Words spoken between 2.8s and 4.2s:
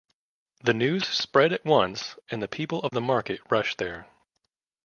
of the market rushed there.